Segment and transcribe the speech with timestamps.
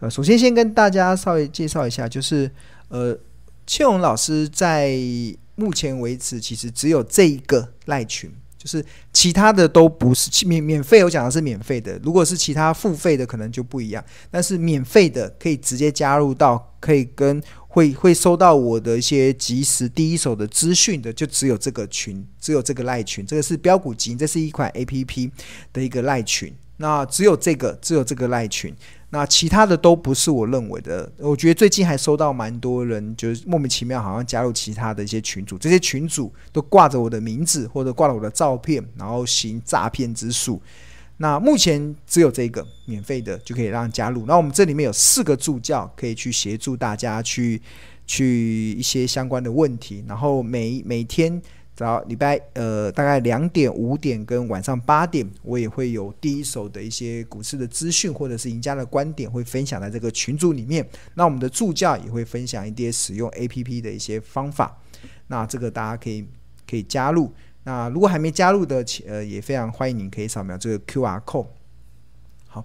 [0.00, 2.50] 呃，首先先跟大家稍微介绍一下，就是
[2.88, 3.18] 呃，
[3.66, 4.96] 庆荣老师在
[5.54, 8.30] 目前为止其实只有这一个赖群。
[8.56, 8.82] 就是
[9.12, 12.00] 其他的都不是免免费，我讲的是免费的。
[12.02, 14.02] 如果是其他付费的，可能就不一样。
[14.30, 23.26] 但是免费的可以直接加入到，可以跟会会收到我的一些即时第一手的资讯的，就只有这个群，只有这个赖群。
[23.26, 25.30] 这个是标股基，这是一款 APP
[25.70, 26.50] 的一个赖群。
[26.78, 28.74] 那只有这个，只有这个赖群。
[29.14, 40.60] 那其他的都不是我认为的，我觉得最近还收到蛮多人，就是莫名其妙好像加入其他的一些群组，这些群组都挂着我的名字或者挂了我的照片，然后行诈骗之术。
[41.18, 44.26] 那目前只有这个免费的就可以让加入。
[44.26, 47.62] 那我们这里面有四个助教可以去协助大家去
[48.08, 51.40] 去一些相关的问题，然后每每天。
[51.76, 60.88] 早礼拜呃，大概两点、五点跟晚上八点，我也会有第一手的一些股市的资讯，或者是赢家的观点，会分享在这个群组里面。
[61.14, 64.78] 那我们的助教也会分享一些使用 APP 的一些方法。
[65.26, 66.24] 那这个大家可以
[66.68, 67.32] 可以加入。
[67.64, 71.48] 那如果还没加入的，呃，也非常欢迎您可以扫描这个 QR code。
[72.46, 72.64] 好，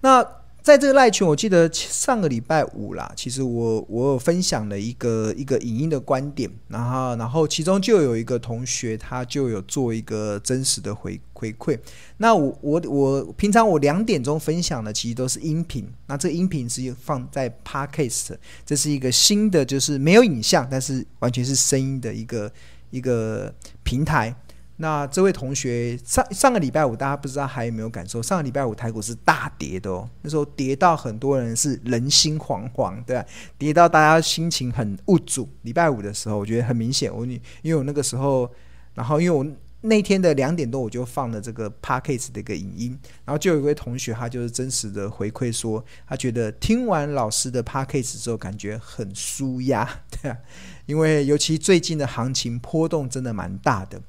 [0.00, 0.37] 那。
[0.68, 11.78] 在这个赖群，我记得上个礼拜五啦，其实我我有分享了一个一个影音的观点，然后然后其中就有一个同学，他就有做一个真实的回回馈。
[12.18, 22.52] 那我我我平常我两点钟分享的其实都是音频，那这音频是放在 Podcast，这是一个新的，就是没有影像，但是完全是声音的一个
[22.90, 23.50] 一个
[23.82, 24.36] 平台。
[24.80, 28.22] 那这位同学上上个礼拜五，大家不知道还有没有感受？
[28.22, 33.24] 上个礼拜五台股是大跌的哦，那时候跌到很多人是人心惶惶，对吧？
[33.58, 35.48] 跌到大家心情很无助。
[35.62, 38.48] 礼拜五的时候，我觉得很明显，我你因为我那个时候，
[38.94, 39.44] 然后因为我
[39.80, 49.88] 那天的两点多，我就放了这个 Podcast 的一个影音，然后就有一位同学，他就是真实的回馈说，他觉得听完老师的 Podcast 之后，感觉很舒压，
[50.22, 50.38] 对啊，
[50.86, 54.00] 因为尤其最近的行情波动真的蛮大的。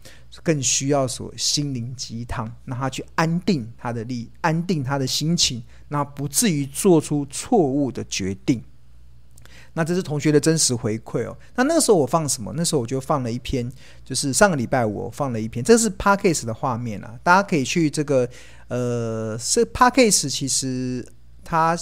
[0.41, 8.63] 更需要所心灵鸡汤，让他去安定他的力，安定他的心情，那不至于做出错误的决定。
[9.73, 11.37] 那这是同学的真实回馈哦。
[11.55, 12.51] 那那个时候我放什么？
[12.55, 13.71] 那时候我就放了一篇，
[14.03, 18.27] 就是上个礼拜我放了一篇，这是 Podcast 的画面啊，大家可以去这个
[18.67, 21.07] 呃，是 Podcast 其实
[21.43, 21.77] 它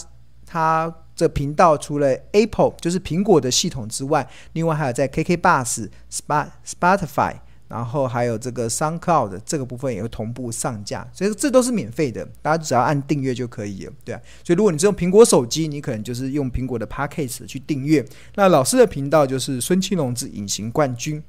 [0.45, 7.35] 它这频道除了 Apple 就是苹果的系统之外，另外还有在 KKBus、Spot、Spotify。
[7.67, 14.21] 然后还有这个 SoundCloud 这个部分也会同步上架，所以这都是免费的，大家只要按订阅就可以了，对啊。
[14.43, 18.05] 所以如果你是用苹果手机，你可能就是用苹果的 Podcast 去订阅。
[18.35, 21.23] 那老师的频道就是孙青龙之隐形冠军。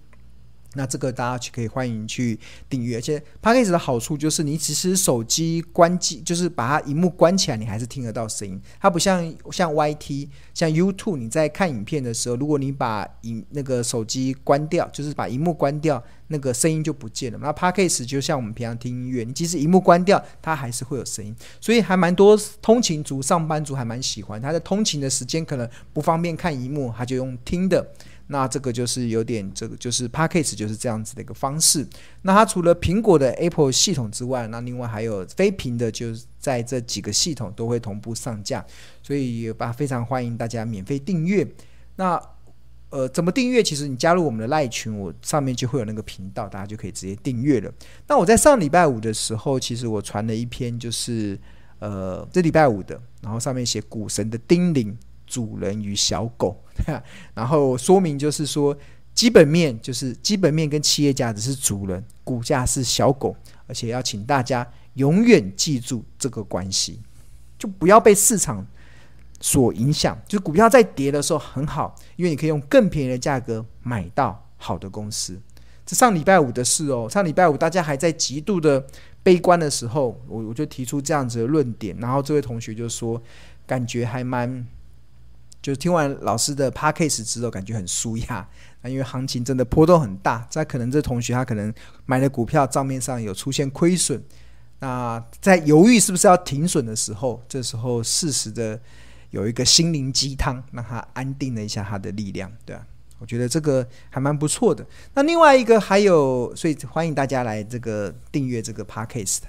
[0.75, 8.61] 那这个大家去可以欢迎去订阅，而且 Podcast 的好处就是你其实手机关机，就是把它荧幕关起来，你还是听得到声音。
[8.78, 17.39] 它不像像 YT、像 YouTube，你在看影片的时候，如果你把影那个手机关掉，就是把荧幕关掉，那个声音就不见了。
[17.41, 21.34] 那 Podcast 就像我们平常听音乐，你即使荧幕关掉，它还是会有声音。
[21.61, 24.41] 所以还蛮多通勤族、上班族还蛮喜欢。
[24.41, 27.84] 他在通勤的时间可能不方便看荧幕，他就用听的。
[28.28, 31.87] 那这个就是有点，这个就是 Podcast 就是这样子的一个方式。
[32.22, 38.65] 那它除了苹果的 Apple 系统之外，那另外还有非苹的，就是在这几个系统都会同步上架，
[39.03, 41.47] 所以也非常欢迎大家免费订阅。
[41.97, 42.21] 那
[42.91, 43.62] 呃，怎么订阅？
[43.62, 47.71] 其实你加入我们的赖群，我上面就会有那个频道，大家就可以直接订阅了。
[48.06, 51.39] 那我在上礼拜五的时候，其实我传了一篇，就是
[51.81, 54.95] 呃这礼拜五的，然后上面写股神的叮咛。
[55.28, 56.56] 主人与小狗，
[57.34, 58.77] 然后说明就是说，
[59.15, 67.00] 基本面就是基本面跟企业价值是主人，股价是小狗，而且要请大家永远记住这个关系，
[67.59, 68.66] 就不要被市场
[69.41, 70.19] 所影响。
[70.27, 75.39] 就是股票在跌的时候很好，因为你可以用更便宜的价格买到好的公司。
[75.84, 78.87] 这上礼拜五的事哦，上礼拜五大家还在极度的
[79.22, 83.21] 悲观的时候，我我就提出这样子的论点，然后这位同学就说，
[83.66, 84.66] 感觉还蛮。
[85.60, 88.49] 就听完老师的 Podcast 之后，感觉很舒压。
[88.83, 91.72] 那因为行情真的波动很大，在可能这同学他可能
[92.07, 94.22] 买的股票账面上有出现亏损，
[94.78, 98.81] 那在犹豫是不是要停损的时候，这时候适时的
[99.31, 102.87] 有一个心灵鸡汤，让他安定了一下他的力量，对啊，
[103.19, 104.87] 我觉得这个还蛮不错的。
[105.15, 109.41] 那另外一个还有，所以欢迎大家来这个订阅这个 Podcast。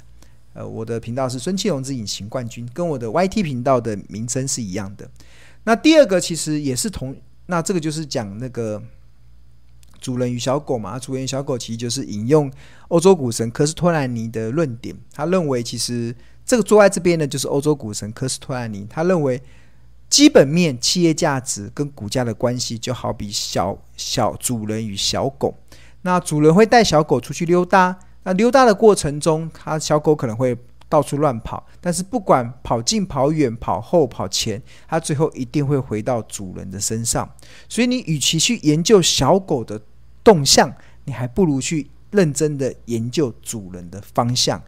[0.54, 5.08] 呃，我的频道是孙庆荣之隐形冠军，跟我的 YT 频道的名称是一样的。
[5.70, 8.82] 那第二个其实也是同，那这个就是讲那个
[10.02, 10.98] 主人与小狗嘛。
[10.98, 12.52] 主人与小狗其实就是引用
[12.88, 19.40] 欧洲股神科斯托兰尼的论点，他认为其实这个坐在这边的就是欧洲股神科斯托兰尼，他认为
[20.10, 25.54] 基本面、企业价值跟股价的关系，就好比小小主人与小狗。
[26.02, 30.58] 那主人会带小狗出去溜达，那溜达的过程中，他小狗可能会
[30.90, 37.30] 到处乱跑，但是不管跑近、跑远、跑后、跑前，它最后一定会回到主人的身上。
[37.70, 39.80] 所以，你与其去研究小狗的
[40.24, 40.74] 动向，
[41.06, 44.60] 你还不如去认真的研究主人的方向，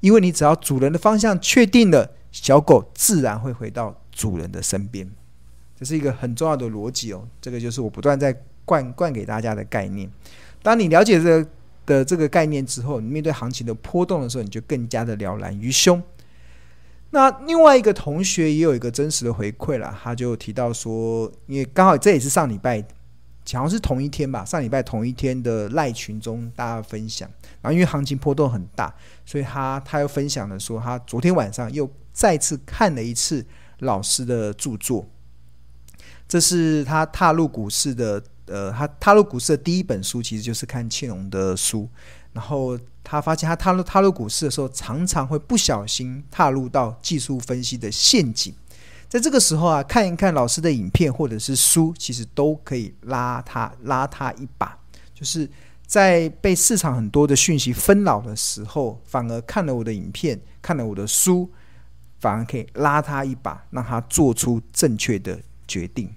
[0.00, 5.10] 因为你只要主人的方向确定了，小狗自然会回到主人的身边。
[5.74, 10.10] 这是一个很重要的逻辑哦，这个就是我不断在灌灌给大家的概念。
[10.62, 11.50] 当你了解这个。
[11.86, 16.02] 的这个概念之后，你面对行情的波动的时候，你就更加的了然于胸。
[17.10, 22.86] 那另外一个同学也有一个真实的回馈了，他就提到说，因为刚好这也是上礼拜，好
[23.60, 27.28] 像是同一天吧，上礼拜同一天的赖群中大家分享，
[27.60, 28.94] 然后因为行情波动很大，
[29.26, 33.44] 所以他他又分享了说，他昨天晚上又再次看了一次
[33.80, 35.04] 老师的著作，
[36.28, 38.22] 这是他踏入股市的。
[38.50, 41.88] 呃，他踏入股市的第一本书其实就是看庆隆的书，
[42.32, 48.52] 然后他发现他踏入踏入股市的时候，常常会不小心踏入到技术分析的陷阱。
[49.08, 54.78] 在这个时候啊，看一看老师的影片或者是书，其实都可以拉他拉他一把。
[55.12, 55.48] 就是
[55.84, 61.50] 在被市场很多的讯息纷扰的时候，反而看了我的影片，看了我的书，
[62.20, 66.14] 反而可以拉他一把，让他做出正确的决定。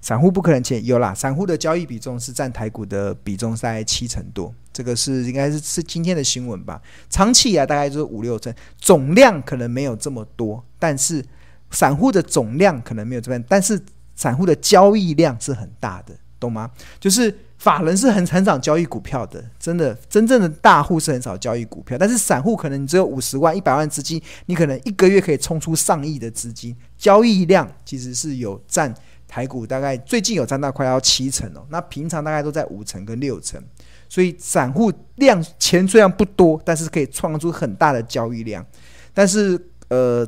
[0.00, 6.80] 散户不可能钱有啦，散户的交易比重是占台股的比重在七成多，这个是应该是是今天的新闻吧？
[7.10, 11.22] 长期啊，大概就是五六成，总量可能没有这么多，但是
[11.70, 13.78] 散户的总量可能没有这么，但是
[14.16, 16.70] 散户的交易量是很大的，懂吗？
[16.98, 28.94] 就是法人是很很少交易股票的，真的，真正的大户是很少交易股票，但是散户可能你只有五十万、一百万资金，你可能一个月可以冲出上亿的资金，交易量其实是有占。
[29.30, 33.62] 台股大概最近有占到快要七成哦，那平常大概都在五成跟六成，
[34.08, 38.66] 所以散户量钱虽然不多，但是可以创出很大的交易量。
[39.14, 39.56] 但是
[39.86, 40.26] 呃，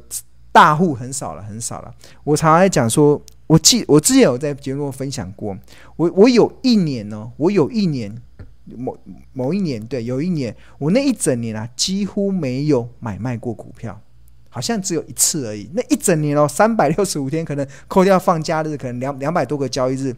[0.53, 1.93] 大户很少了，很少了。
[2.23, 5.59] 我常常在讲说，我记我之前有在节目中分享过，
[5.97, 8.15] 我我有一年呢、哦，我有一年
[8.67, 8.97] 某
[9.33, 14.01] 某一年，对，有一年我那一整年啊，几乎没有买卖过股票。
[14.55, 20.15] 好像只有一次而已，那一整年哦，三百六十五天，可能扣掉放假日，可能两两百多个交易日，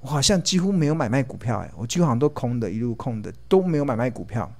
[0.00, 4.50] 我好像几乎没有买卖股票哎，我几乎好像都空的，一路空的都没有买卖股票，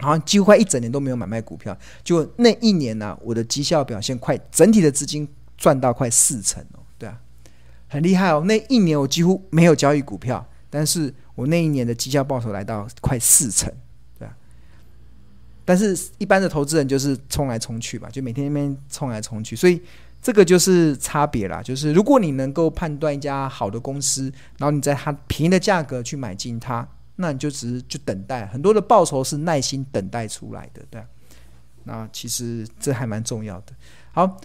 [0.00, 1.78] 好像几乎快一整年都没有买卖股票。
[2.02, 7.16] 就那一年呢、啊，我的绩效表现快，整体的资金赚到快四成哦，对啊，
[7.86, 8.42] 很厉害哦。
[8.46, 13.72] 那一年我几乎没有交易股票，但是我那一年的绩效报酬来到快四成。
[15.64, 19.80] 但是，一般的投资人就是冲来冲去吧，就每天那边冲来冲去，所以
[20.20, 21.62] 这个就是差别啦。
[21.62, 24.24] 就是如果你能够判断一家好的公司，
[24.58, 31.02] 然后你在它便宜的价格去买进它，那你就只是就等待，很多的报酬是耐心等待出来的，对。
[31.84, 33.72] 那其实这还蛮重要的。
[34.12, 34.38] 好，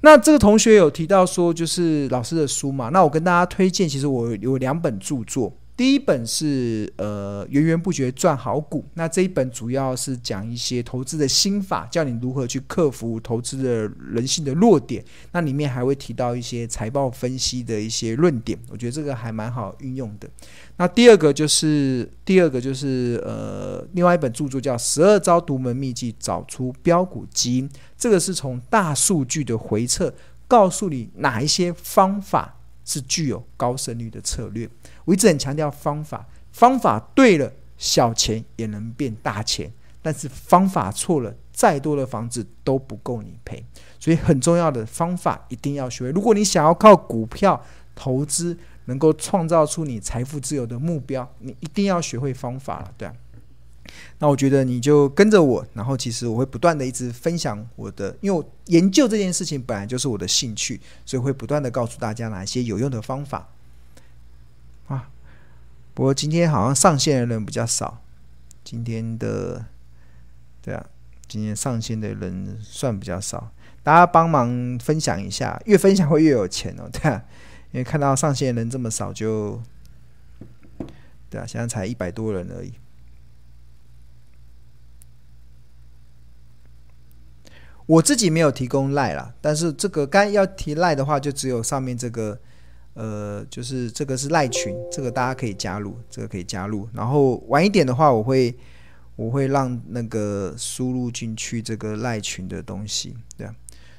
[0.00, 5.52] 那这个同学有提到说，就是老师的书嘛，那我跟大家推荐，其实我有两本著作。
[5.74, 15.02] 第一本是呃源源不绝赚好股，那这一本主要是讲一些投资的心法，教你如何去克服投资的人性的弱点。
[15.32, 20.28] 那里面还会提到一些财报分析的一些论点，我觉得这个还蛮好运用的。
[20.76, 30.12] 那第二个就是第二个就是呃另外一本著作叫《十二招独门秘籍找出标股基因》，这个是从大数据的回测，
[30.46, 34.68] 告诉你哪一些方法是具有高胜率的策略。
[35.04, 39.68] 我一直很强调方法，方法对了，小钱也能变大钱；
[40.00, 43.64] 但是方法错了，再多的房子都不够你赔。
[43.98, 46.10] 所以很重要的方法一定要学会。
[46.10, 47.62] 如果你想要靠股票
[47.94, 53.14] 投资能够创造出你财富自由的目标，你一定要学会方法了，对啊。
[54.18, 63.48] 那我觉得你就跟着我，然后其实我会不断的一直分享我的，因为我研究这件事情本来就是我的兴趣，所以会不断的告诉大家哪些有用的方法。
[64.86, 65.10] 啊，
[65.94, 68.02] 不过今天好像上线的人比较少，
[68.62, 69.64] 今天的，
[70.60, 70.86] 对啊，
[71.26, 77.24] 今天上线的人算比较少，大家帮忙分享一下，越分享会越有钱哦， 对啊，
[77.72, 79.60] 因为看到上线的人这么少就，
[80.78, 80.86] 就
[81.30, 82.72] 对啊，现在才一百多人而已。
[87.86, 92.38] 我自己没有提供赖啦，但是这个该要提赖的话，就只有上面这个。
[92.94, 96.86] 呃，就是这个是赖群，这个大家可以加入，这个可以加入。
[96.92, 98.54] 然后晚一点的话，我会
[99.16, 103.54] 我会让那个输入进去这个赖群的东西，对啊，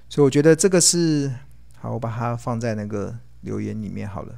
[0.07, 1.33] 所以我觉得这个是
[1.79, 4.35] 好，我把它放在那个留言里面好了。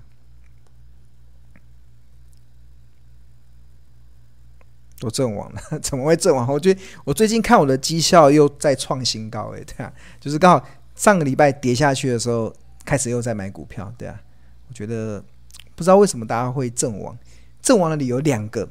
[5.00, 6.48] 都阵亡了， 怎么会阵亡？
[6.52, 12.54] 我觉得我最近看我的绩效又在创新高，哎，对啊，就是刚好上个礼拜跌下去的时候，
[12.86, 14.20] 开始又在买股票，对啊，
[14.70, 15.24] 我觉得
[15.76, 17.18] 不知道为什么大家会阵亡，
[17.62, 18.68] 阵亡的理由两个。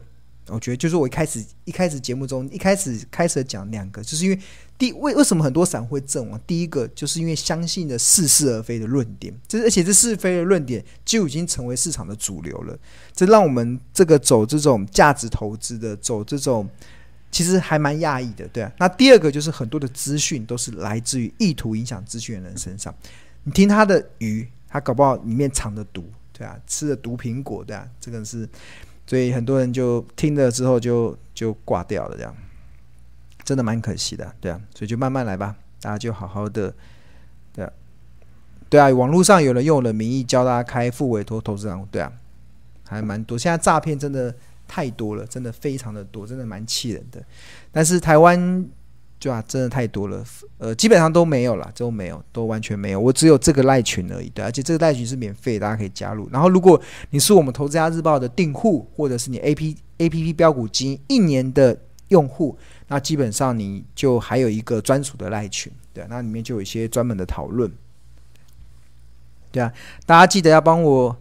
[0.48, 4.38] 我觉得就是我一开始一开始节目中一开始开始讲两个，就是因为
[4.76, 6.40] 第为为什么很多散户会阵亡？
[6.46, 12.76] 第一个就是因为相信了似是而非的论点，这而且这是非的论点就已经成为市场的主流了。
[13.12, 16.68] 这让我们这个走这种价值投资的，走这种
[17.30, 18.72] 其实还蛮讶异的，对啊。
[18.78, 22.94] 那第二个就是很多的资讯都是来自于意图影响资讯的人身上。
[23.44, 28.48] 你听他的鱼，他搞不好里面藏着毒，对啊，吃了毒苹果，对啊，这个是。
[29.06, 32.34] 所以很多人就听了之后就就挂掉了，这样
[33.44, 34.60] 真的蛮可惜的，对啊。
[34.74, 36.74] 所以就慢慢来吧，大家就好好的，
[37.52, 37.72] 对啊，
[38.68, 38.88] 对啊。
[38.88, 42.12] 网络上有人用我的名义教大家开复委托投资账户，对啊，
[42.88, 43.36] 还蛮多。
[43.38, 44.34] 现在诈骗真的
[44.66, 47.22] 太多了，真的非常的多，真的蛮气人的。
[47.70, 48.66] 但是台湾。
[49.16, 50.22] 对啊，真的太多了，
[50.58, 53.00] 呃，基本上都没有了，都没有，都完全没有。
[53.00, 56.28] 我只有这个赖群而已，对，而且这个赖群是免费，大家可以加入。
[56.30, 61.74] 然后，如果你是我们投资家日报的订户，或者是你 A P A P P 标股金一年的
[62.14, 62.56] 用户，
[62.86, 67.68] 那基本上你就还有一个专属的赖群，对，那里面就有一些专门的讨论。
[69.50, 69.72] 对啊，
[70.06, 71.16] 大家记得要帮我，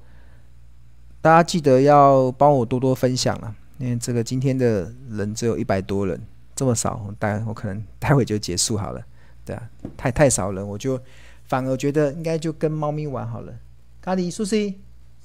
[1.19, 6.21] 大家记得要帮我多多分享了，因为这个今天的人只有一百多人。
[6.55, 9.03] 这么少，我待我可能待会就结束好了，
[9.43, 11.01] 对啊，太太少人，我就
[11.45, 13.51] 反而觉得应该就跟猫咪玩好了。
[13.99, 14.79] 咖喱苏西，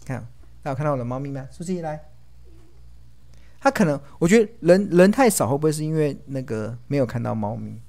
[0.06, 0.26] 看，
[0.62, 1.46] 大家有看到我的猫咪吗？
[1.50, 2.00] 苏西来，
[3.60, 7.80] 他可能我觉得人人太少，会不会是因为那个没有看到猫咪？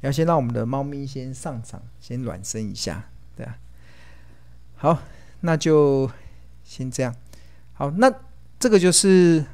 [0.00, 3.04] 要先让我们的猫咪先上场，先暖身一下，
[3.36, 3.56] 对啊。
[4.76, 4.98] 好，
[5.40, 6.10] 那就
[6.64, 7.14] 先这样。
[7.72, 8.12] 好，那
[8.58, 9.44] 这个就是。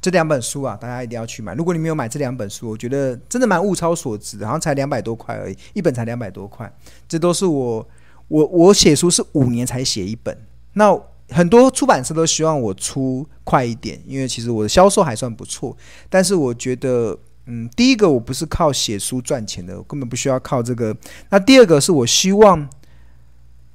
[0.00, 1.56] 这两本书啊，大家一定要去买。
[1.56, 6.72] 如果你没有买这两本书，我觉得真的蛮物超所值，好像才两百多块而已，一本才两百多块。
[7.08, 7.88] 这都是我
[8.28, 10.38] 我我写书是五年才写一本，
[10.74, 10.96] 那
[11.30, 15.76] 很多出版社都希望我出快一点，因为其实我的销售还算不错。
[16.08, 20.96] 但是我觉得，嗯，第一个我不是靠写书赚钱的，我根本不需要靠这个。
[21.30, 22.68] 那第二个是我希望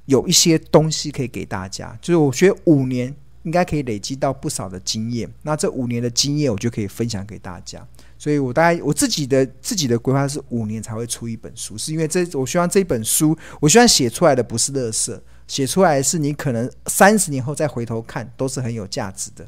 [0.06, 3.14] 有一些东西可以给大家，就是我学五年。
[3.44, 7.86] 应该可以累积到不少的经验，那这五年的经验我就可以分享给大家。
[8.16, 19.46] 所以我大概我自己的自己的规划是五年才会出一本书，是因为这我希望这本书，我希望写出来的不是垃圾，写出来是你可能三十年后再回头看都是很有价值的。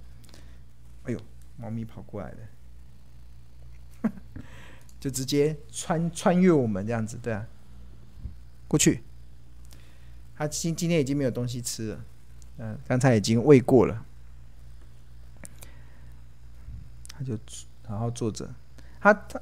[1.04, 1.20] 哎呦，
[1.56, 4.10] 猫咪跑过来了，
[5.00, 7.46] 就直接穿穿越我们这样子，对啊，
[8.68, 9.02] 过去。
[10.36, 12.04] 他今今天已经没有东西吃了。
[12.58, 14.04] 嗯，刚才已经喂过了，
[17.08, 17.38] 他就
[17.86, 18.54] 好好坐着。
[19.00, 19.40] 他他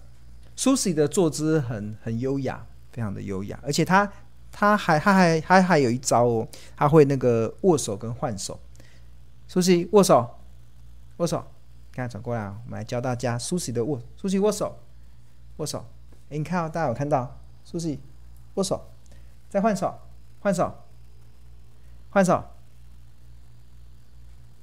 [0.56, 4.12] ，Susie 的坐姿很很优雅，非常的优雅，而且他
[4.56, 8.61] 他还他还他还有一招哦，他会那个握手跟换手。
[9.49, 10.38] 苏西握手，
[11.16, 11.44] 握手，
[11.92, 14.78] 看转过来，我们来教大家苏西的握苏西握手，
[15.56, 15.84] 握手。
[16.30, 18.00] 哎，你看哦，大家有看到苏西
[18.54, 18.88] 握手，
[19.50, 19.99] 再换手，
[20.40, 20.73] 换手，
[22.11, 22.44] 换手。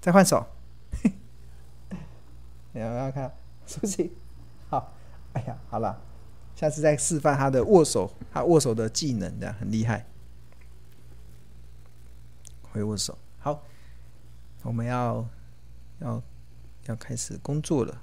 [0.01, 0.47] 再换手，
[2.73, 3.31] 你要不要看？
[3.67, 4.11] 苏西？
[4.67, 4.91] 好，
[5.33, 6.01] 哎呀，好了，
[6.61, 10.05] 下次再示范他的握手，他握手的技能，这样很厉害。
[12.71, 13.63] 会握手，好，
[14.61, 15.27] 我们要
[16.01, 16.21] 要
[16.85, 17.99] 要开始工作了。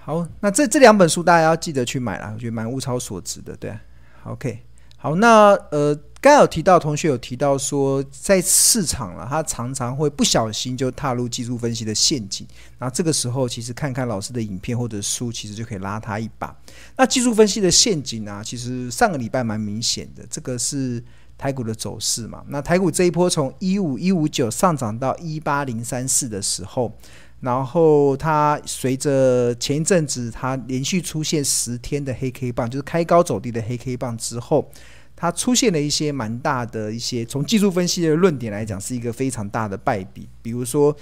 [0.00, 3.80] 好，那这这两本书大家要记得去买了，我觉得蛮物超所值的，对啊。
[4.24, 5.96] OK，好，那呃。
[6.24, 12.46] 刚有提到，同学有提到说，在市场了，他常常会不小心就踏入技术分析的陷阱。
[12.78, 16.56] 那这个时候，其实看看老师的影片或者书，其实就可以拉他一把。
[16.96, 20.24] 那技术分析的陷阱啊，其实上个礼拜蛮明显的。
[20.30, 21.04] 这个是
[21.36, 22.42] 台股的走势嘛？
[22.48, 26.90] 那台股这一波从一五一五九上涨到一八零三四的时候，
[27.40, 34.70] 然后它随着前一阵子它连续出现十天的黑 K 棒，就是开高走低的黑 K 棒之后。
[35.16, 40.28] 它出现了一些蛮大的一些，从技术分析的论点来讲，是一个非常大的败笔。
[40.42, 40.94] 比如说，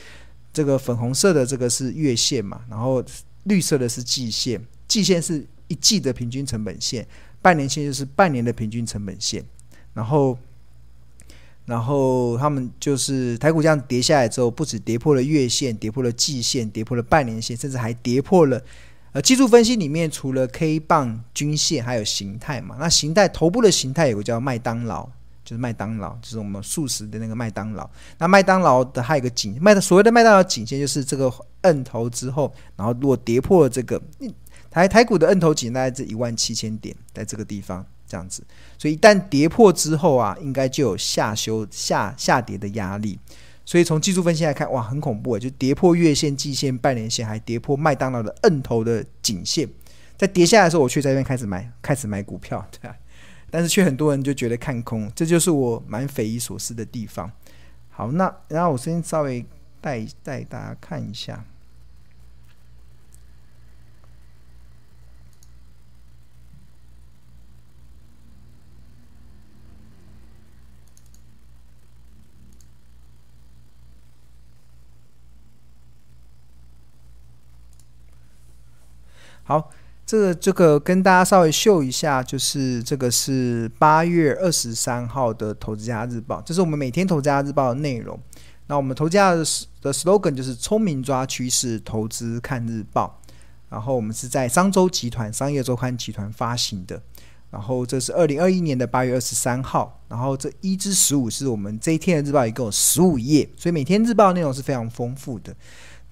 [0.53, 3.03] 这个粉红色的这个是月线嘛，然后
[3.45, 7.07] 绿色的是季线，季线是一季的平均成本线，
[7.41, 9.45] 半年线就是半年的平均成本线。
[9.95, 10.39] 然后
[11.65, 18.63] 然后他们就是台股这样跌下来之后，不止跌破了月线，跌破了季线，跌破了半年线，甚至还跌破了。
[19.13, 22.77] 呃，技术分析里面除了 K 棒、均线，还有形态嘛。
[22.81, 25.05] 那形态头部的形态有个叫麦当劳，
[25.45, 27.89] 就是麦当劳，就是我们素食的那个麦当劳。
[28.17, 34.01] 那麦当劳的还有一个颈麦的所谓的麦当劳颈线，就是这个摁头之后，然后如果跌破了这个
[34.71, 38.43] 台台股的摁头颈，大概是一万七千点，在这个地方这样子。
[38.79, 43.19] 所以一旦跌破之后啊，应该就有下修下下跌的压力。
[43.65, 45.39] 所以从技术分析来看，哇，很恐怖啊！
[45.39, 49.69] 就跌破月线、季线、半年线，还跌破麦当劳的摁头的颈线，
[50.17, 52.97] 在跌下来的时候，我却在这边开始买，开始买股票， 对啊，
[53.51, 57.31] 但是却很多人就觉得看空，这就是我蛮匪夷所思的地方。
[57.89, 59.45] 好，那然后我先稍微
[59.81, 61.45] 带带大家看一下。
[79.45, 79.71] 好，
[80.07, 88.19] 这个这个跟大家稍微秀一下，就是这个是八月二十三号的《投资家日报》，这是我们每天《投资家日报》的内容。
[88.69, 89.45] 那我们投资家的
[89.93, 93.21] slogan 就是“聪明抓趋势，投资看日报”。
[93.69, 97.03] 然后我们是在商周集团、商业周刊集团发行的。
[97.51, 100.01] 然后这是二零二一年的八月二十三号。
[100.09, 105.55] 然后这一至十五是我们这一天的日报，一共有十五页，所以每天日报内容是非常丰富的。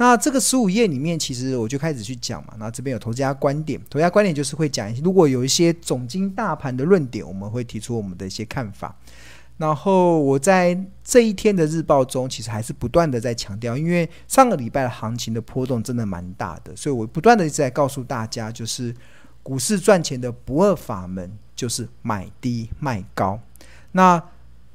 [0.00, 2.54] 那这个十五页里面，其实我就开始去讲嘛。
[2.58, 8.96] 那这边有投资家观点，投资家观点就是会讲一些，如果有一些总经大盘的论点，我们会提出我们的一些看法。
[9.58, 18.94] 然后我在这一天的日报中，其实还是不断的在强调，因为上个礼拜的行情的波动真的蛮大的，所以我不断的一直在告诉大家，就是
[19.42, 23.38] 股市赚钱的不二法门就是买低卖高。
[23.92, 24.22] 那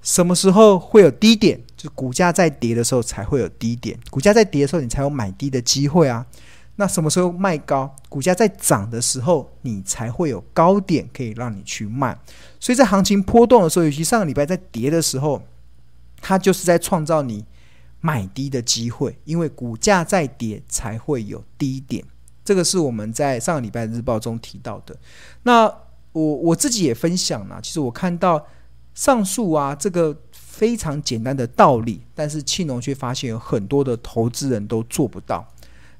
[0.03, 1.60] 什么时候会有低点？
[1.86, 3.96] 就股价在跌的时候才会有低点。
[4.10, 6.25] 股价在跌的时候，你才有买低的机会啊。
[6.77, 7.96] 那什么时候卖高？
[8.10, 12.18] 股价在涨的时候，你才会有高点可以让你去卖。
[12.60, 15.40] 所以在行情波动的时候，尤其上个礼拜在跌的时候，
[16.22, 17.46] 它就是在创造你
[18.01, 22.03] 买低的机会，因为股价在跌才会有低点。
[22.44, 24.98] 这个是我们在上个礼拜日报中提到的。
[25.44, 25.72] 那
[26.14, 28.44] 我我自己也分享了，其实我看到。
[28.96, 30.18] 上述啊，这个
[30.57, 35.46] 非常简单的道理，但是庆农却发现有很多的投资人都做不到。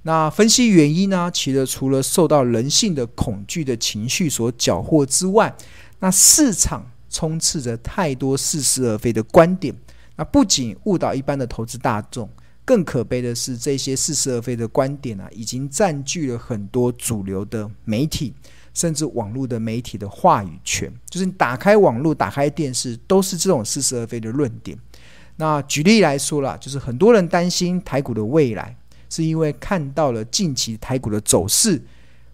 [0.04, 1.30] 那分析原因呢？
[1.34, 5.54] 其实除了受到人性的恐惧的情绪所搅和之外，
[6.00, 9.76] 那市场充斥着太多似是而非的观点。
[10.16, 12.30] 那不仅误导一般的投资大众，
[12.64, 18.34] 更可悲的是，这些似是而非的观点啊，已经占据了很多主流的媒体。
[18.76, 24.78] 甚至网络的媒体的话语权，就是你打开网络、打开电视，都是这种似是而非的论点。
[25.38, 28.78] 那举例来说啦，就是很多人担心台股的未来，
[29.10, 31.82] 是因为看到了近期台股的走势，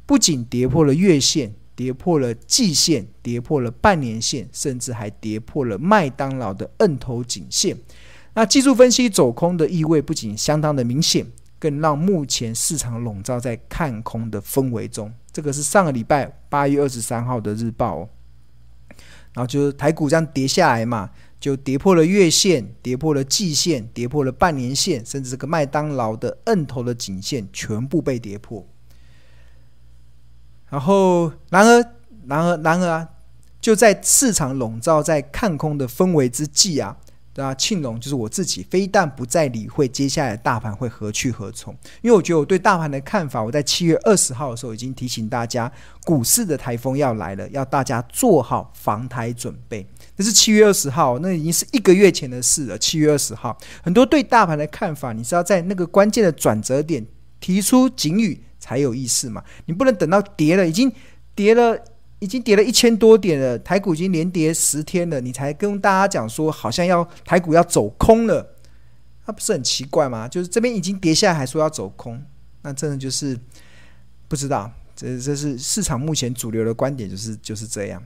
[0.06, 7.78] 不仅跌破了月线、跌破了季线、跌破了半年线，甚至还跌破了麦当劳的摁头颈线。
[8.34, 11.26] 那技术分析走空的意味不仅相当的明显。
[11.62, 15.14] 更让目前市场笼罩在看空的氛围中。
[15.32, 18.10] 这个是上个礼拜八月二十三号的日报哦。
[19.34, 28.68] 然后就是台股这样跌下来嘛，就跌破了月线，跌破了季线，跌破了半年线，甚至这个麦当劳的摁头的颈线全部被跌破。
[30.70, 31.86] 然后，然而，
[32.26, 33.10] 然而，然而啊，
[33.62, 36.98] 就在市场笼罩在看空的氛围之际啊。
[37.34, 45.72] 对啊，庆隆就是我自己，非但不再理会接下来大盘会何去何从，因为我觉得我对大盘的看法，我在七月二十号的时候已经提醒大家，
[46.04, 49.88] 股市的台风要来了，要大家做好防台准备。
[50.18, 52.78] 那是七月二十号，那已经是一个月前的事了。
[52.78, 57.06] 七月二十号，很多对大盘的看法，你是要在那个关键的转折点
[57.40, 59.42] 提出警语才有意思嘛？
[59.66, 60.92] 你不能等到跌了，已经
[61.34, 61.80] 跌了。
[62.22, 68.56] 已经跌了一千多点了，台股已经连跌十天了，你才跟大家讲说好像要台股要走空了，
[69.26, 70.28] 那不是很奇怪吗？
[70.28, 72.24] 就是这边已经跌下来，还说要走空，
[72.62, 73.36] 那真的就是
[74.28, 78.02] 不知道，这这是市场目前主流的观点，就是就是这样。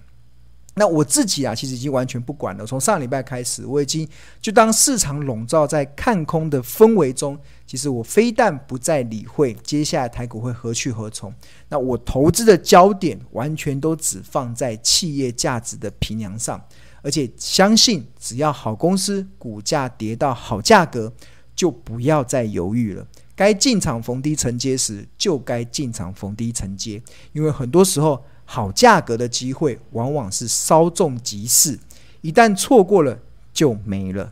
[0.78, 2.66] 那我自己啊，其实已经完全不管了。
[2.66, 4.06] 从上礼拜开始，我已经
[4.42, 11.34] 就当市场笼罩在看空的氛围中，其实我非但不再理会接下来台股会何去何从，
[11.70, 16.62] 那我投资的焦点完全都只放在企业价值的平量上，
[17.02, 21.10] 而且相信只要好公司股价跌到好价格，
[21.56, 23.08] 就不要再犹豫了。
[23.34, 28.22] 该进场逢低承接时，就该进场逢低承接，因为很多时候。
[28.46, 31.78] 好价格的机会往往是稍纵即逝，
[32.22, 33.20] 一旦错过了
[33.52, 34.32] 就没了。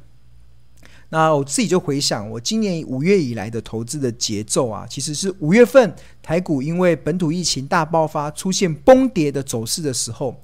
[1.09, 10.41] 那我自己就回想，我今年五月以来的投资的节奏啊，其实是五月份台股因为本土疫情大爆发，出现崩跌的走势的时候，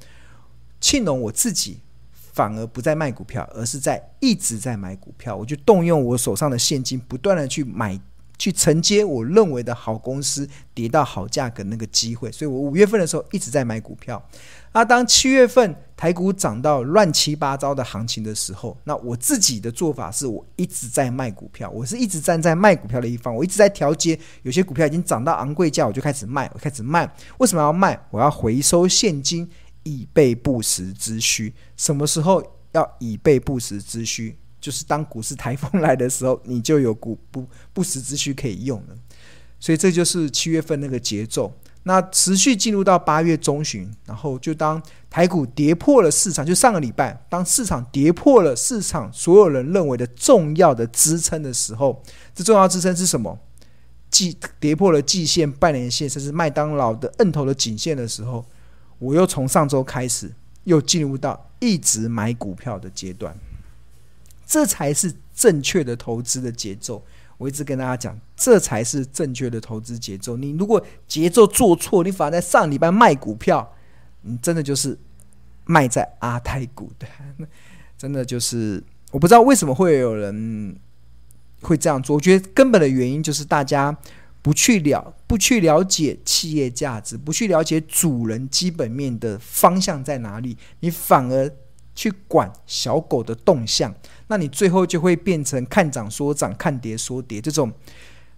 [0.80, 1.80] 庆隆我自己
[2.12, 5.36] 反而不再卖股票，而是在一直在买股票。
[5.36, 8.00] 我就动用我手上的现金，不断的去买。
[8.40, 14.24] 去承接我认为的好公司跌到好价格那个机会，所以我五月份的时候一直在买股票。
[14.72, 24.18] 那当七月份台股涨到乱七八糟的行情的时候，那我自己的做法是我一直在卖股票，我是一直站在卖股票的一方，我一直在调节。
[24.44, 27.12] 有些股票已经涨到昂贵价，我就开始卖，我开始卖。
[27.40, 28.00] 为什么要卖？
[28.10, 29.50] 我要回收现金，
[29.84, 31.54] 以备不时之需。
[31.76, 34.38] 什么时候要以备不时之需？
[34.60, 38.96] 就是当股市台风来的时候，你就有股不不时之需可以用了。
[39.60, 41.52] 所以这就是七月份那个节奏。
[41.84, 52.04] 那持续进入到八月中旬，然后就当台股跌破了市场，就上个礼拜，当市场跌破了市场所有人认为的重要的支撑的时候，
[52.36, 53.40] 这重要支撑是什么？
[54.12, 58.46] 季跌破了季线、半年线，甚至麦当劳的摁头的颈线的时候，
[59.00, 60.32] 我又从上周开始
[60.66, 63.36] 又进入到一直买股票的阶段。
[64.50, 67.06] 这才是正确的投资的节奏。
[67.38, 70.36] 我一直跟大家讲，这才是正确的投资节奏。
[70.36, 73.72] 你如果节奏做错，你反而在上礼拜卖股票，
[74.24, 74.98] 你真的就是
[75.66, 77.08] 卖在阿泰股的。
[77.96, 80.76] 真的就是，我不知道为什么会有人
[81.62, 82.16] 会这样做。
[82.16, 83.96] 我觉得根本的原因就是大家
[84.42, 91.50] 不去了，不去了解企业价值，不去了解主人基本面的方向在哪里，你反而
[92.00, 93.94] 去管小狗的动向。
[94.28, 97.70] 那你最后就会变成看涨说涨，看跌说跌这种，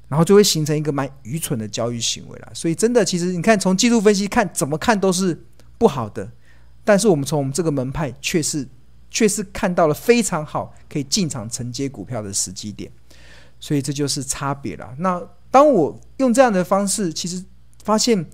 [0.07, 2.51] 然后就会形成一个蛮愚蠢的交易行为了。
[2.55, 5.39] 所以真的，其实你看从技术分析看，怎么看都是
[5.77, 6.27] 不好的。
[6.83, 8.67] 但是我们从我们这个门派，却是
[9.11, 12.91] 却是看到了非常好可以进场承接股票的时机点。
[13.59, 14.95] 所以这就是差别了。
[14.97, 15.21] 那
[15.51, 17.45] 当我用这样的方式，其实
[17.83, 18.25] 发现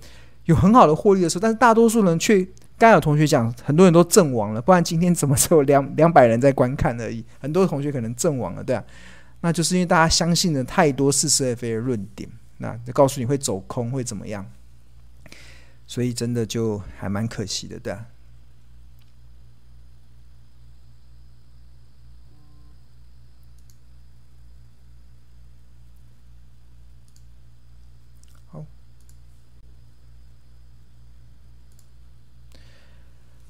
[0.46, 2.48] 有很好的获利的时候，但是大多数人却。
[2.78, 7.24] 刚有同学讲，很多人都阵亡了，不然今天怎么只有两 两百人在观看而已？
[7.40, 8.84] 很多同学可能阵亡了，对啊，
[9.40, 14.46] 那就是因为大家相信了太多似是而非的论点，那就告诉你会走空会怎么样，
[15.86, 18.06] 所以真的就还蛮可惜的，对啊。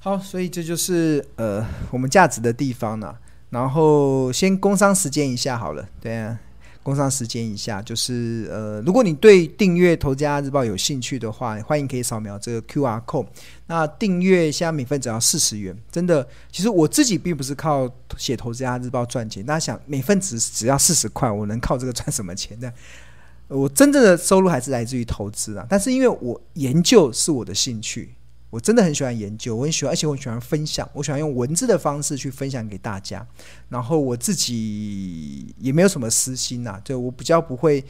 [0.09, 3.15] 好，所以这就是呃我们价值的地方呢。
[3.51, 6.35] 然后先工商时间一下好了，对啊，
[6.81, 13.27] 工商时间一下，就是呃，如果你对订阅《投资家日报》有兴趣的话，欢迎可以扫描这个 QR code。
[13.67, 19.45] 那订阅现在每份只要四十元，真的，其实我自己并不是靠写《投资家日报》赚钱。
[19.45, 22.73] 大家想，每份只只要四十块，我能靠这个赚什么钱呢？
[23.47, 25.67] 我真正的收入还是来自于投资啊。
[25.69, 28.15] 但是因为我研究是我的兴趣。
[28.49, 33.25] 我真的很喜欢研究，我很喜欢，而且我喜欢分享，我喜欢用文字的方式去分享给大家。
[33.69, 37.83] 然后我自己也没有什么私心呐，就我比较不会，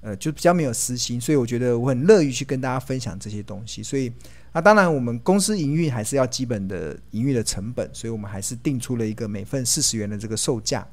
[0.00, 3.82] 呃，就比较没有私心，所以我觉得我很乐于去跟大家分享这些东西。
[3.82, 4.10] 所以，
[4.52, 10.86] 那当然我们公司营运还是要基本的营运的成本，所以我们还是定出了一个每份四十元的这个售价。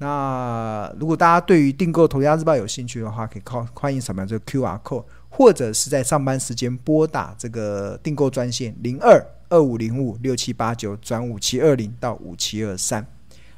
[0.00, 5.04] 那如果大家对于订购《投资家日报》有兴趣的话，可以靠欢迎扫描这个 QR code。
[5.38, 13.06] 或者是在上班时间拨打这个订购专线零二二五零五六七八九转五七二零到五七二三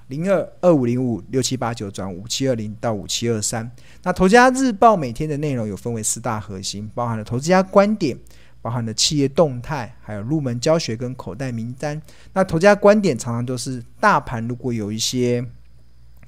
[0.08, 3.70] 零二二五零五六七八九转五七二零到五七二三。
[4.02, 8.14] 那投家日报每天的内容有分为四大核心，包含了投资家观点，
[8.60, 11.98] 包含了企业动态，还有入门教学跟口袋名单。
[12.34, 15.42] 那投资家观点常常都是大盘如果有一些。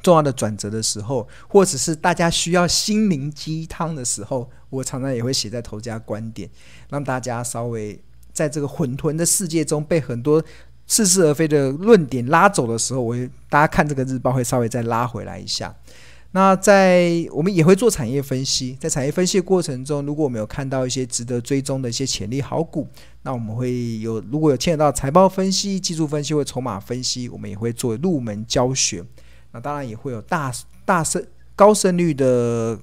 [0.02, 6.50] 重要的转折的时候，或者是大家需要心灵鸡汤的时候，我常常也会写在头家观点，
[6.90, 7.98] 让大家稍微
[8.32, 10.42] 在这个混沌的世界中被很多
[10.86, 15.74] 似是而非的论点拉走的时候，我会大家看这个日报会稍微再拉回来一下。
[16.34, 22.88] 那在我们也会做产业分析，在产业分析的过程中，如果我们有看到一些值得追踪的一些潜力好股，
[23.22, 29.04] 那我们会有如果有牵扯到财报分析、技术分析或筹码分析，我们也会做入门教学。
[29.52, 30.52] 那当然也会有大
[30.84, 32.78] 大胜高胜率的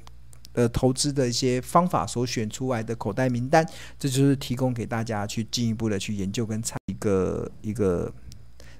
[0.54, 8.12] 呃投资的一些方法所选出来的口袋名单，这就是提供给大家去进一步的去研究跟参一个一个，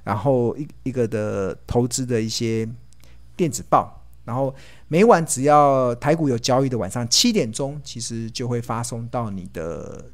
[0.04, 2.68] 然后一一个的投资的一些
[3.36, 4.54] 电子报，然后
[4.88, 10.06] 每晚只要台股有交易的晚上七点钟，其实就会发送到你的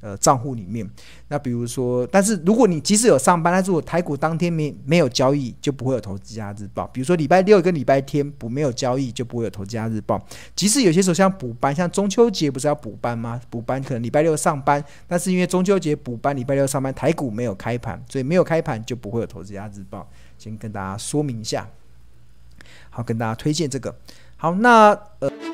[0.00, 0.88] 呃账户里面。
[1.28, 6.86] 那比如说，但是如果你即使有上班，但是我台股当天没没有交易，就不会有投资家日报。
[6.88, 10.20] 比如说礼拜六跟礼拜天不没有交易，就不会有投资家日报。
[10.56, 13.40] 即使有些时候像补班，像中秋节不是要补班吗？
[13.50, 20.08] 补班可能礼拜六上班，但是因为中秋节补班，礼拜六上班，台股没有开盘，所以没有开盘就不会有投资家日报。
[20.38, 21.68] 先跟大家说明一下，
[22.88, 23.94] 好，跟大家推荐这个。
[24.36, 25.49] 好，那呃。